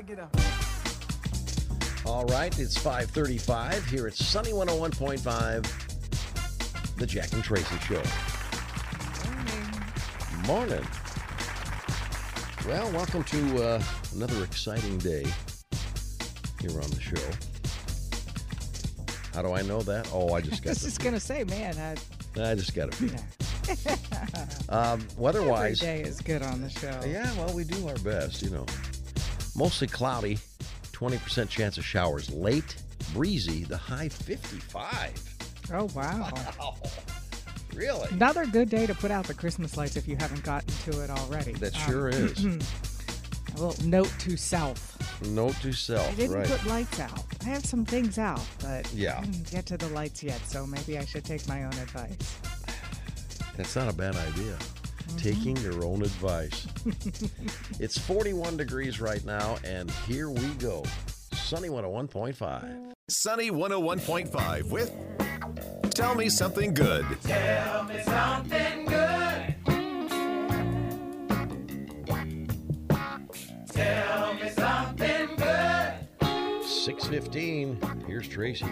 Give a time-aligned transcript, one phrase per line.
[0.00, 0.34] Gotta get up.
[2.06, 8.02] All right, it's 535 here at Sunny 101.5, the Jack and Tracy Show.
[10.46, 10.46] Morning.
[10.46, 10.86] Morning.
[12.66, 13.82] Well, welcome to uh,
[14.14, 15.26] another exciting day
[16.60, 17.20] here on the show.
[19.34, 20.08] How do I know that?
[20.14, 21.96] Oh, I just I got was just gonna say, man, I,
[22.50, 23.20] I just got a feeling.
[24.70, 27.02] um, every weather-wise, day is good on the show.
[27.06, 28.64] yeah, well, we do our best, you know.
[29.56, 30.38] Mostly cloudy,
[30.92, 32.76] 20% chance of showers late,
[33.12, 35.22] breezy, the high 55.
[35.72, 36.30] Oh wow.
[36.60, 36.74] Oh,
[37.74, 38.08] really?
[38.10, 41.10] Another good day to put out the Christmas lights if you haven't gotten to it
[41.10, 41.52] already.
[41.54, 42.44] That Um, sure is.
[43.56, 44.96] A little note to self.
[45.26, 46.08] Note to self.
[46.08, 46.46] I didn't right?
[46.46, 47.24] put lights out.
[47.42, 49.18] I have some things out, but Yeah.
[49.18, 52.36] I didn't get to the lights yet, so maybe I should take my own advice.
[53.56, 54.56] That's not a bad idea.
[55.10, 55.28] Mm-hmm.
[55.28, 56.66] Taking your own advice.
[57.80, 60.84] it's 41 degrees right now, and here we go.
[61.32, 62.92] Sunny 101.5.
[63.08, 64.92] Sunny 101.5 with
[65.90, 67.04] Tell Me Something Good.
[67.22, 69.54] Tell me something good.
[73.72, 75.94] Tell me something good.
[76.62, 78.04] 615.
[78.06, 78.66] Here's Tracy.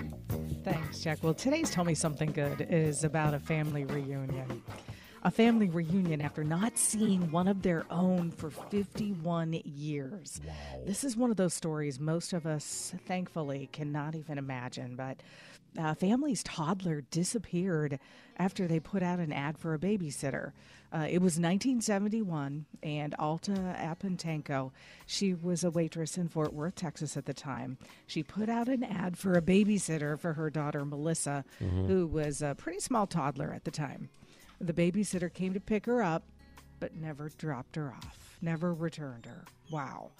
[0.62, 1.18] Thanks, Jack.
[1.22, 4.62] Well, today's Tell Me Something Good is about a family reunion.
[5.24, 10.40] A family reunion after not seeing one of their own for 51 years.
[10.86, 14.94] This is one of those stories most of us, thankfully, cannot even imagine.
[14.94, 15.20] But
[15.76, 17.98] a family's toddler disappeared
[18.36, 20.52] after they put out an ad for a babysitter.
[20.92, 24.70] Uh, it was 1971, and Alta Apantenco,
[25.04, 27.76] she was a waitress in Fort Worth, Texas at the time.
[28.06, 32.54] She put out an ad for a babysitter for her daughter, Melissa, who was a
[32.56, 34.08] pretty small toddler at the time.
[34.60, 36.24] The babysitter came to pick her up,
[36.80, 39.44] but never dropped her off, never returned her.
[39.70, 40.10] Wow.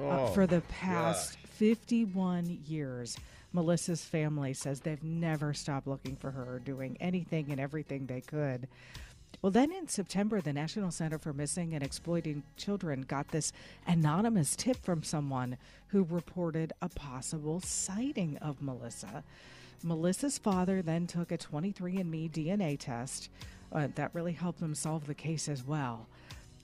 [0.00, 3.16] Uh, for the past 51 years,
[3.52, 8.66] Melissa's family says they've never stopped looking for her, doing anything and everything they could.
[9.40, 13.52] Well, then in September, the National Center for Missing and Exploiting Children got this
[13.86, 19.22] anonymous tip from someone who reported a possible sighting of Melissa.
[19.82, 23.28] Melissa's father then took a 23andMe DNA test.
[23.74, 26.06] Uh, that really helped them solve the case as well.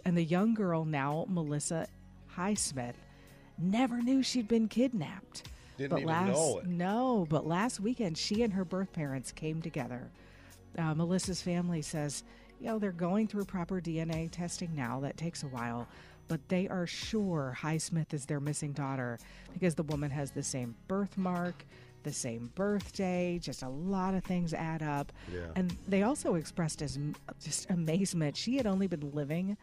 [0.05, 1.89] And the young girl, now Melissa
[2.37, 2.95] Highsmith,
[3.59, 5.43] never knew she'd been kidnapped.
[5.77, 6.67] Didn't but even last, know it.
[6.67, 10.11] No, but last weekend, she and her birth parents came together.
[10.79, 12.23] Uh, Melissa's family says,
[12.61, 15.01] you know, they're going through proper DNA testing now.
[15.01, 15.89] That takes a while,
[16.29, 19.19] but they are sure Highsmith is their missing daughter
[19.53, 21.65] because the woman has the same birthmark,
[22.03, 23.39] the same birthday.
[23.41, 25.13] Just a lot of things add up.
[25.33, 25.47] Yeah.
[25.57, 26.99] And they also expressed as
[27.43, 28.37] just amazement.
[28.37, 29.57] She had only been living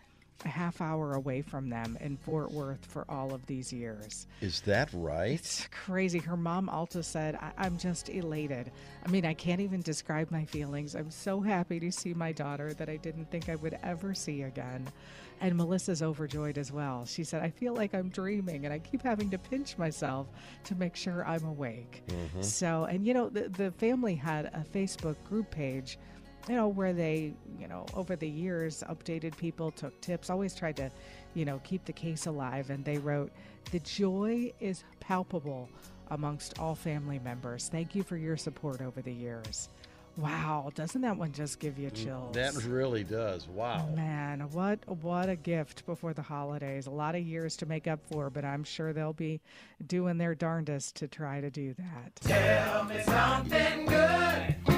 [0.46, 4.28] a half hour away from them in Fort Worth for all of these years.
[4.42, 5.32] Is that right?
[5.32, 6.20] It's crazy.
[6.20, 8.72] Her mom Alta said, I- I'm just elated.
[9.06, 10.96] I mean, I can't even describe my feelings.
[10.96, 14.44] I'm so happy to see my daughter that I didn't think I would ever see
[14.44, 14.88] again.
[15.40, 17.06] And Melissa's overjoyed as well.
[17.06, 20.28] She said, I feel like I'm dreaming and I keep having to pinch myself
[20.64, 22.04] to make sure I'm awake.
[22.08, 22.42] Mm-hmm.
[22.42, 26.00] So, and you know, the, the family had a Facebook group page
[26.48, 30.78] you know, where they, you know, over the years updated people, took tips, always tried
[30.78, 30.92] to,
[31.34, 32.70] you know, keep the case alive.
[32.70, 33.32] And they wrote,
[33.72, 35.70] The joy is palpable
[36.10, 37.70] amongst all family members.
[37.70, 39.70] Thank you for your support over the years.
[40.18, 42.34] Wow, doesn't that one just give you mm, chills?
[42.34, 43.48] That really does.
[43.48, 43.88] Wow.
[43.96, 46.88] Man, what what a gift before the holidays.
[46.88, 49.42] A lot of years to make up for, but I'm sure they'll be
[49.86, 52.16] doing their darndest to try to do that.
[52.16, 54.77] Tell me something good.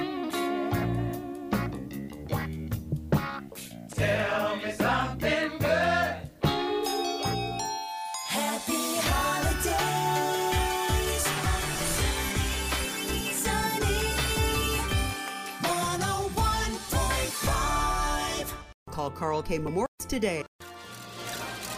[19.10, 19.58] Call Carl K.
[19.58, 20.44] Memorial today.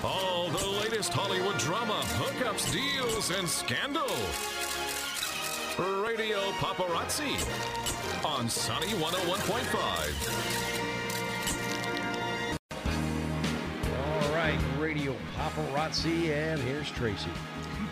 [0.04, 4.10] All the latest Hollywood drama, hookups, deals, and scandal.
[6.04, 7.38] Radio Paparazzi
[8.26, 10.76] on Sunny 101.5.
[13.96, 17.32] All right, Radio Paparazzi, and here's Tracy.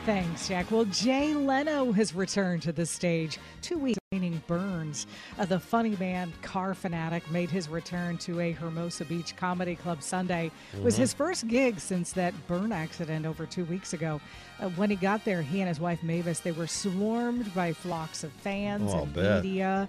[0.06, 0.70] Thanks, Jack.
[0.72, 5.06] Well, Jay Leno has returned to the stage two weeks reigning Burns.
[5.38, 10.02] Uh, the funny man, car fanatic, made his return to a Hermosa Beach comedy club
[10.02, 10.50] Sunday.
[10.76, 14.20] It was his first gig since that burn accident over two weeks ago.
[14.60, 18.24] Uh, when he got there, he and his wife Mavis, they were swarmed by flocks
[18.24, 19.44] of fans Oh, and bet.
[19.44, 19.88] media.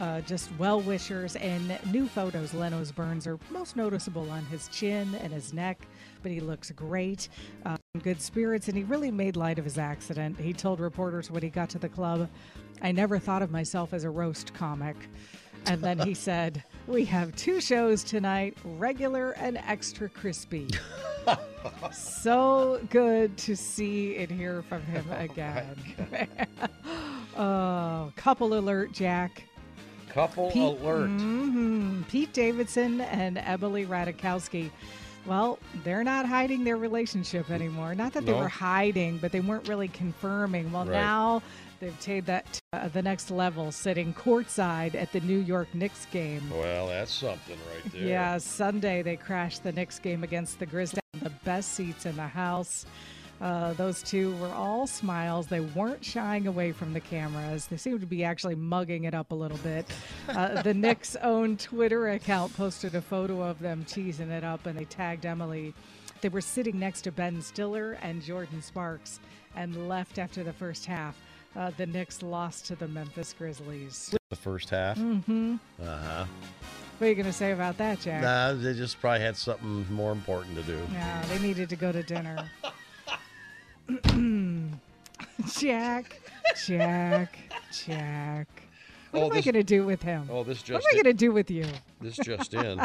[0.00, 2.52] Uh, just well wishers and new photos.
[2.52, 5.86] Leno's burns are most noticeable on his chin and his neck,
[6.22, 7.28] but he looks great,
[7.66, 10.38] uh, in good spirits, and he really made light of his accident.
[10.38, 12.28] He told reporters when he got to the club,
[12.80, 14.96] I never thought of myself as a roast comic.
[15.66, 20.68] And then he said, We have two shows tonight regular and extra crispy.
[21.92, 25.76] so good to see and hear from him again.
[27.36, 29.44] oh, couple alert, Jack.
[30.08, 31.08] Couple Pete, alert.
[31.08, 32.06] Mhm.
[32.08, 34.70] Pete Davidson and Emily Ratajkowski.
[35.26, 37.94] Well, they're not hiding their relationship anymore.
[37.94, 40.72] Not that they were hiding, but they weren't really confirming.
[40.72, 40.94] Well, Right.
[40.94, 41.42] now
[41.78, 46.06] they've taken that to uh, the next level, sitting courtside at the New York Knicks
[46.06, 46.42] game.
[46.50, 48.02] Well, that's something right there.
[48.02, 50.98] Yeah, Sunday they crashed the Knicks game against the Grizzlies.
[51.22, 52.84] The best seats in the house.
[53.42, 55.48] Uh, those two were all smiles.
[55.48, 57.66] They weren't shying away from the cameras.
[57.66, 59.84] They seemed to be actually mugging it up a little bit.
[60.28, 64.78] Uh, the Knicks' own Twitter account posted a photo of them teasing it up, and
[64.78, 65.74] they tagged Emily.
[66.20, 69.18] They were sitting next to Ben Stiller and Jordin Sparks
[69.56, 71.16] and left after the first half.
[71.56, 74.14] Uh, the Knicks lost to the Memphis Grizzlies.
[74.30, 74.96] The first half.
[74.96, 75.56] Mm-hmm.
[75.82, 76.24] Uh huh.
[76.98, 78.22] What are you going to say about that, Jack?
[78.22, 80.78] Nah, they just probably had something more important to do.
[80.92, 82.48] Yeah, they needed to go to dinner.
[85.58, 86.20] Jack,
[86.66, 87.38] Jack,
[87.86, 88.48] Jack.
[89.10, 90.26] What Oh, am I going to do with him?
[90.30, 91.66] Oh, this what am I going to do with you?
[92.00, 92.82] this just in.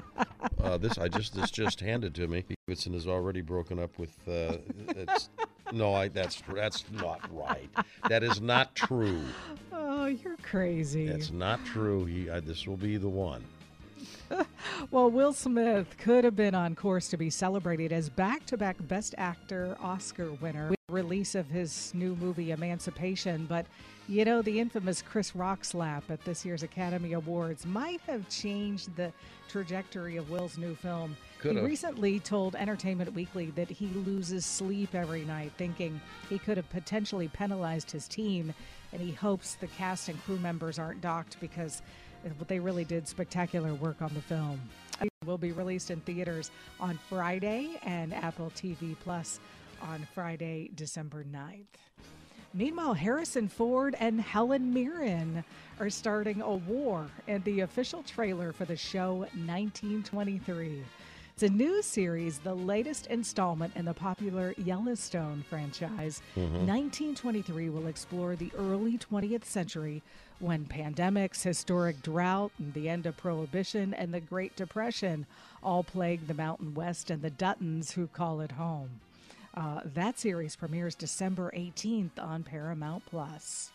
[0.61, 2.43] Uh, this I just this just handed to me.
[2.67, 4.11] Davidson has already broken up with.
[4.27, 4.57] Uh,
[4.89, 5.29] it's,
[5.71, 7.69] no, I that's that's not right.
[8.09, 9.21] That is not true.
[9.71, 11.07] Oh, you're crazy.
[11.07, 12.03] That's not true.
[12.05, 13.43] He, uh, this will be the one.
[14.91, 18.75] Well, Will Smith could have been on course to be celebrated as back to back
[18.87, 23.45] Best Actor Oscar winner release of his new movie Emancipation.
[23.45, 23.65] But,
[24.07, 28.95] you know, the infamous Chris Rock slap at this year's Academy Awards might have changed
[28.95, 29.11] the
[29.49, 31.17] trajectory of Will's new film.
[31.39, 35.99] Could he recently told Entertainment Weekly that he loses sleep every night, thinking
[36.29, 38.53] he could have potentially penalized his team,
[38.93, 41.81] and he hopes the cast and crew members aren't docked because
[42.47, 44.61] they really did spectacular work on the film.
[45.01, 46.49] It will be released in theaters
[46.79, 49.41] on Friday and Apple TV Plus
[49.81, 51.65] on Friday, December 9th.
[52.53, 55.43] Meanwhile, Harrison Ford and Helen Mirren
[55.79, 60.83] are starting a war in the official trailer for the show 1923.
[61.33, 66.23] It's a new series, the latest installment in the popular Yellowstone franchise.
[66.35, 66.65] Mm-hmm.
[66.65, 70.01] 1923 will explore the early 20th century
[70.39, 75.27] when pandemics, historic drought, and the end of Prohibition and the Great Depression
[75.61, 78.99] all plagued the Mountain West and the Duttons who call it home.
[79.57, 83.71] Uh, that series premieres December 18th on Paramount Plus.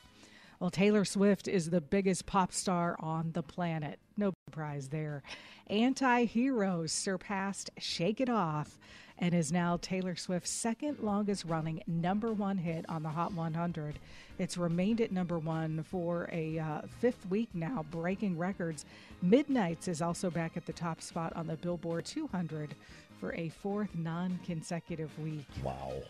[0.62, 3.98] Well, Taylor Swift is the biggest pop star on the planet.
[4.16, 5.24] No surprise there.
[5.66, 8.78] Anti Heroes surpassed Shake It Off
[9.18, 13.98] and is now Taylor Swift's second longest running number one hit on the Hot 100.
[14.38, 18.84] It's remained at number one for a uh, fifth week now, breaking records.
[19.20, 22.76] Midnights is also back at the top spot on the Billboard 200
[23.18, 25.46] for a fourth non consecutive week.
[25.64, 26.02] Wow.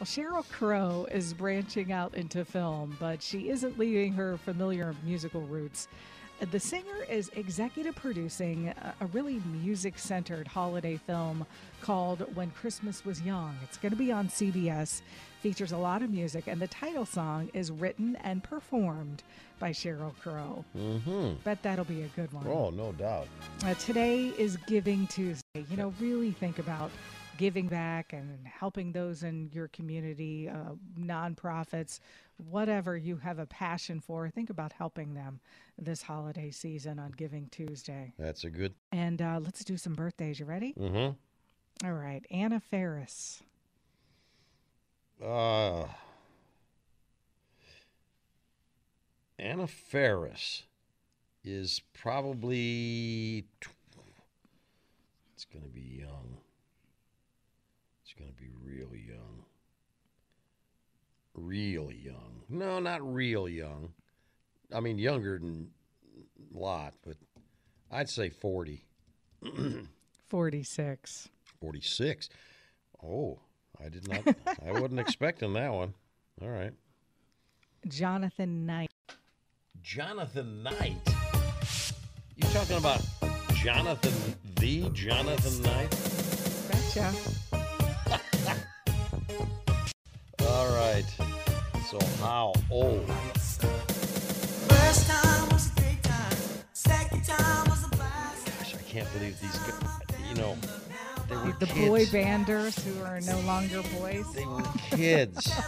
[0.00, 5.42] Well, Sheryl Crow is branching out into film, but she isn't leaving her familiar musical
[5.42, 5.88] roots.
[6.50, 11.44] The singer is executive producing a- really music centered holiday film
[11.82, 13.58] called When Christmas Was Young.
[13.62, 15.02] It's going to be on CBS,
[15.42, 19.22] features a lot of music, and the title song is written and performed
[19.58, 20.64] by Sheryl Crow.
[20.74, 21.34] Mm-hmm.
[21.44, 22.46] Bet that'll be a good one.
[22.46, 23.28] Oh, no doubt.
[23.66, 25.66] Uh, today is Giving Tuesday.
[25.68, 26.90] You know, really think about
[27.40, 31.98] giving back and helping those in your community, uh, nonprofits,
[32.36, 34.28] whatever you have a passion for.
[34.28, 35.40] Think about helping them
[35.78, 38.12] this holiday season on Giving Tuesday.
[38.18, 38.74] That's a good.
[38.92, 40.38] And uh, let's do some birthdays.
[40.38, 40.74] You ready?
[40.78, 41.86] Mm-hmm.
[41.86, 42.22] All right.
[42.30, 43.42] Anna Faris.
[45.24, 45.86] Uh,
[49.38, 50.64] Anna Faris
[51.42, 53.46] is probably.
[53.62, 53.68] Tw-
[55.32, 56.39] it's going to be young.
[58.10, 59.44] It's going to be real young.
[61.34, 62.42] Real young.
[62.48, 63.92] No, not real young.
[64.74, 65.70] I mean, younger than
[66.52, 67.16] a lot, but
[67.88, 68.84] I'd say 40.
[70.28, 71.28] 46.
[71.60, 72.28] 46.
[73.04, 73.38] Oh,
[73.80, 74.26] I did not.
[74.66, 75.94] I wasn't expecting that one.
[76.42, 76.72] All right.
[77.86, 78.90] Jonathan Knight.
[79.82, 80.96] Jonathan Knight.
[82.34, 83.06] You talking about
[83.54, 85.90] Jonathan, the Jonathan Knight?
[86.68, 87.59] Betcha.
[91.92, 93.62] A blast.
[97.40, 99.82] Gosh, I can't believe these guys.
[100.28, 100.56] you know,
[101.28, 101.88] they were The kids.
[101.88, 104.30] boy banders who are no longer boys.
[104.34, 105.50] They were kids.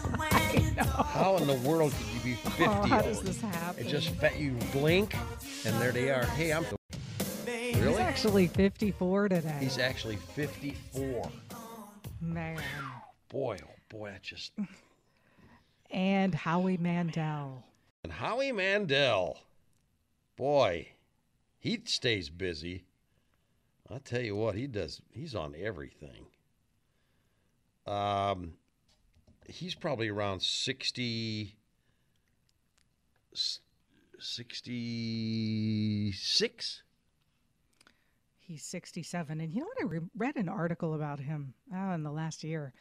[1.13, 2.65] How in the world could you be 50?
[2.65, 3.05] Oh, how old?
[3.05, 3.87] does this happen?
[3.87, 5.15] It just fa- you blink,
[5.65, 6.25] and there they are.
[6.27, 6.65] Hey, I'm
[7.47, 7.99] He's really.
[8.03, 9.57] actually 54 today.
[9.61, 11.31] He's actually 54.
[12.21, 12.61] Man.
[13.29, 14.53] Boy, oh boy, I just.
[15.93, 17.63] And Howie Mandel.
[18.03, 19.39] And Howie Mandel,
[20.37, 20.89] boy,
[21.59, 22.85] he stays busy.
[23.91, 25.03] I'll tell you what, he does.
[25.13, 26.25] He's on everything.
[27.87, 28.55] Um,
[29.47, 31.55] he's probably around 60,
[33.35, 33.61] s-
[34.19, 36.83] 66.
[38.41, 39.41] He's 67.
[39.41, 39.83] And you know what?
[39.83, 42.73] I re- read an article about him oh, in the last year.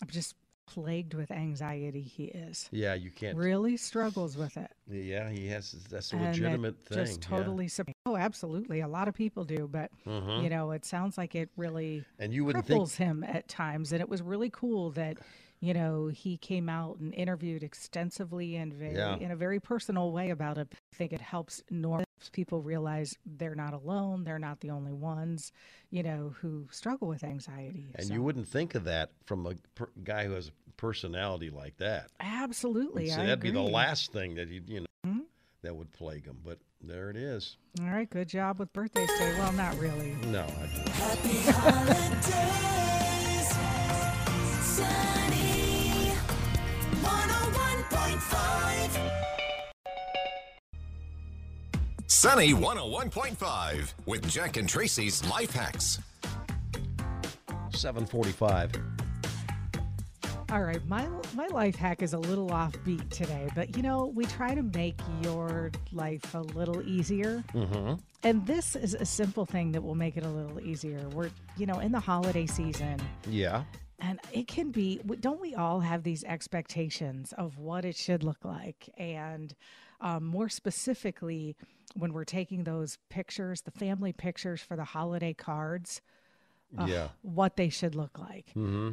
[0.00, 0.34] I'm just
[0.66, 2.00] plagued with anxiety.
[2.02, 2.68] He is.
[2.72, 3.36] Yeah, you can't.
[3.36, 4.70] Really struggles with it.
[4.90, 5.72] Yeah, he has.
[5.90, 6.98] That's a legitimate thing.
[6.98, 7.68] Just totally.
[7.68, 8.80] sup- Oh, absolutely.
[8.80, 9.68] A lot of people do.
[9.70, 10.42] But, Mhm.
[10.42, 12.80] you know, it sounds like it really And you wouldn't think.
[12.82, 13.92] cripples him at times.
[13.92, 15.18] And it was really cool that,
[15.60, 19.16] you know, he came out and interviewed extensively and very, Yeah.
[19.16, 20.68] in a very personal way about it.
[20.72, 24.24] I think it helps normal people realize they're not alone.
[24.24, 25.52] They're not the only ones,
[25.90, 27.92] you know, who struggle with anxiety.
[27.94, 31.50] And So- you wouldn't think of that from a per- guy who has a personality
[31.50, 32.10] like that.
[32.20, 33.06] absolutely.
[33.08, 35.24] You'd that'd be the last thing that he'd, you know, Mhm.
[35.62, 36.38] that would plague him.
[36.44, 37.56] But there it is.
[37.80, 38.08] All right.
[38.08, 39.34] Good job with birthday today.
[39.38, 40.12] Well, not really.
[40.26, 40.90] No, I do.
[40.92, 43.03] Happy holidays,
[52.24, 56.00] Sunny 101.5 with Jack and Tracy's Life Hacks.
[57.68, 58.72] 745.
[60.50, 64.24] All right, my my life hack is a little offbeat today, but you know, we
[64.24, 67.44] try to make your life a little easier.
[67.52, 67.96] Mm-hmm.
[68.22, 71.06] And this is a simple thing that will make it a little easier.
[71.10, 71.28] We're,
[71.58, 73.64] you know, in the holiday season, Yeah.
[73.98, 78.46] and it can be, don't we all have these expectations of what it should look
[78.46, 78.88] like?
[78.96, 79.54] And
[80.04, 81.56] um, more specifically,
[81.96, 86.00] when we're taking those pictures, the family pictures for the holiday cards,
[86.78, 87.08] Ugh, Yeah.
[87.22, 88.48] what they should look like.
[88.56, 88.90] Mm-hmm.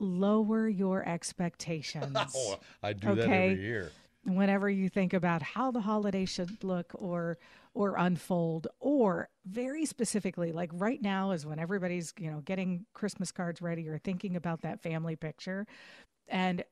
[0.00, 2.16] Lower your expectations.
[2.34, 3.50] Oh, I do that Okay.
[3.52, 3.92] every year.
[4.26, 7.38] whenever you think about how the holiday should look or
[7.74, 13.30] or unfold or very specifically like right now is when everybody's you know getting christmas
[13.30, 15.66] cards ready or thinking about that family picture
[16.28, 16.64] and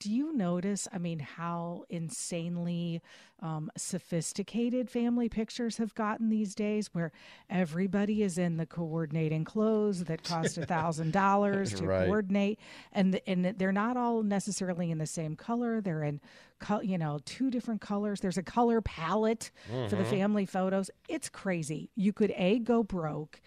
[0.00, 3.00] do you notice i mean how insanely
[3.40, 7.12] um, sophisticated family pictures have gotten these days where
[7.50, 12.06] everybody is in the coordinating clothes that cost a thousand dollars to Right.
[12.06, 12.58] coordinate
[12.92, 15.80] and and they're not all necessarily in the same color.
[15.80, 16.20] They're in
[16.58, 18.20] co- you know two different colors.
[18.20, 19.50] There's a color palette
[19.88, 20.90] for the family photos.
[21.08, 21.90] It's crazy.
[21.94, 23.40] You could a go broke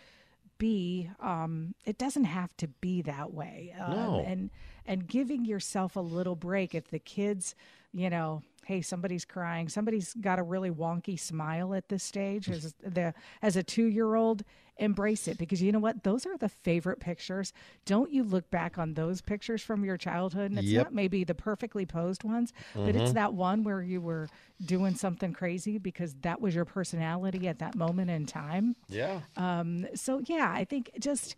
[0.59, 4.23] b um it doesn't have to be that way um, No.
[4.25, 4.49] and
[4.85, 7.55] and giving yourself a little break if the kids
[7.93, 9.67] you know hey somebody's crying.
[9.67, 14.43] Somebody's got a really wonky smile at this stage as the as a 2-year-old
[14.77, 16.03] embrace it because you know what?
[16.03, 17.51] Those are the favorite pictures.
[17.85, 20.51] Don't you look back on those pictures from your childhood?
[20.51, 20.83] And it's Yep.
[20.85, 24.27] not maybe the perfectly posed ones but it's that one where you were
[24.63, 28.75] doing something crazy because that was your personality at that moment in time.
[28.87, 29.21] Yeah.
[29.35, 31.35] um, so yeah, I think just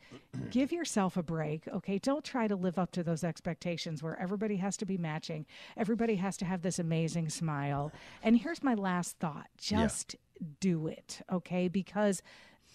[0.49, 1.67] give yourself a break.
[1.67, 5.45] Okay, don't try to live up to those expectations where everybody has to be matching.
[5.77, 7.91] Everybody has to have this amazing smile.
[8.23, 10.15] And here's my last thought: just
[10.59, 11.21] do it.
[11.31, 12.21] Okay, because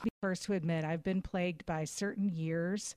[0.02, 2.94] be first to admit I've been plagued by certain years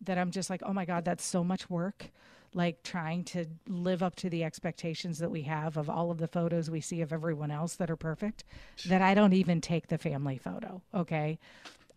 [0.00, 2.10] that I'm just like, oh my god, that's so much work.
[2.54, 6.28] Like trying to live up to the expectations that we have of all of the
[6.28, 8.44] photos we see of everyone else that are perfect,
[8.86, 10.82] that I don't even take the family photo.
[10.94, 11.38] Okay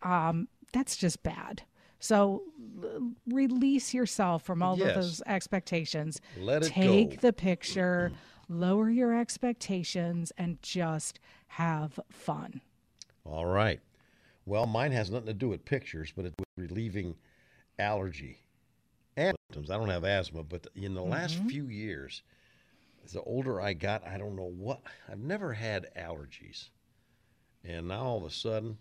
[0.05, 1.63] um, that's just bad.
[1.99, 2.43] So
[3.27, 4.89] release yourself from all Yes.
[4.89, 6.21] of those expectations.
[6.37, 7.27] Let it Take go.
[7.27, 8.11] the picture,
[8.49, 12.61] lower your expectations, and just have fun.
[13.23, 13.79] All right.
[14.45, 17.15] Well, mine has nothing to do with pictures, but it's relieving
[17.79, 18.39] allergy
[19.17, 19.71] and symptoms.
[19.71, 21.47] I don't have asthma, but in the last mm-hmm.
[21.47, 22.21] few years,
[23.11, 24.81] the older I got, I don't know what.
[25.09, 26.69] I've never had allergies,
[27.63, 28.77] and now all of a sudden,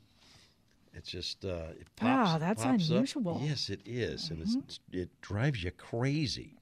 [0.95, 2.31] it's just uh, it pops.
[2.33, 2.91] Wow, that's pops up.
[2.91, 3.41] unusual.
[3.43, 6.57] Yes, it is, and it's, it drives you crazy.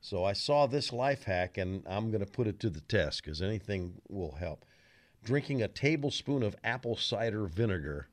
[0.00, 3.22] So I saw this life hack, and I'm going to put it to the test
[3.22, 4.64] because anything will help.
[5.22, 8.08] Drinking a tablespoon of apple cider vinegar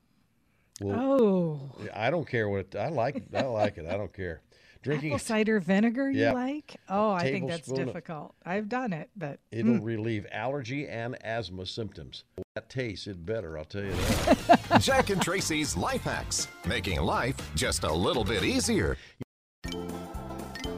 [0.82, 3.24] will Oh, I don't care what it, I like.
[3.34, 3.86] I like it.
[3.86, 4.42] I don't care.
[4.88, 6.34] Drinking Apple cider vinegar you Yep.
[6.34, 6.76] like?
[6.88, 8.36] Oh, I think that's Tablespoon of- difficult.
[8.46, 9.84] I've done it, but it'll hmm.
[9.84, 12.24] relieve allergy and asthma symptoms.
[12.56, 14.78] That tastes it better, I'll tell you that.
[14.80, 18.98] Jack and Tracy's Life Hacks, making life just a little bit easier.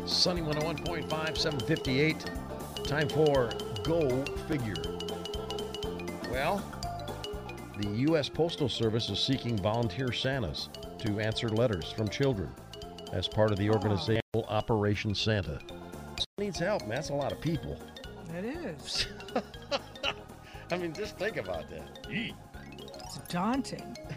[0.07, 2.25] Sunny 101.5, 758.
[2.85, 3.51] Time for
[3.83, 4.97] Go Figure.
[6.31, 6.63] Well,
[7.77, 8.27] the U.S.
[8.27, 12.49] Postal Service is seeking volunteer Santas to answer letters from children
[13.11, 15.59] as part of the organization Operation Santa.
[16.37, 16.91] Needs help, man.
[16.91, 17.77] That's a lot of people.
[18.35, 19.07] it is.
[20.71, 22.07] I mean, just think about that.
[22.09, 23.97] It's daunting.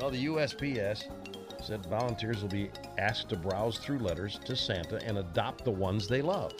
[0.00, 1.04] Well, the USPS
[1.62, 2.68] said volunteers will be
[2.98, 6.52] asked to browse through letters to Santa and adopt the ones they love.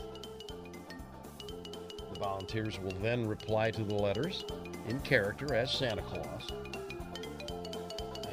[2.12, 4.44] The volunteers will then reply to the letters
[4.88, 6.48] in character as Santa Claus.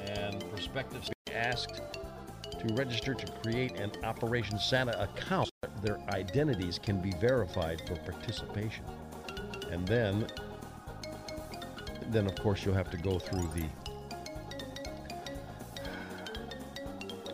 [0.07, 1.81] And prospectives will asked
[2.67, 5.49] to register to create an Operation Santa account.
[5.81, 8.85] Their identities can be verified for participation.
[9.71, 10.27] And then,
[12.09, 13.65] then of course, you'll have to go through the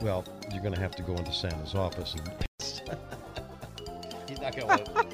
[0.01, 2.31] Well, you're going to have to go into Santa's office and
[4.29, 5.07] he's not going to let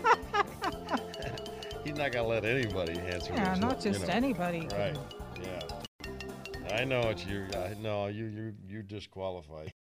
[1.86, 3.34] he's not going to let anybody answer.
[3.34, 4.13] Yeah, those, not you just know.
[4.13, 4.67] anybody.
[4.74, 4.98] Right.
[5.41, 5.62] Yeah.
[6.74, 7.46] I know it's you.
[7.55, 8.25] I know you.
[8.25, 8.53] You.
[8.67, 9.73] You disqualified.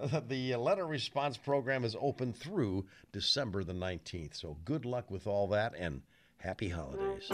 [0.28, 4.34] the letter response program is open through December the 19th.
[4.34, 6.02] So good luck with all that and
[6.38, 7.30] happy holidays.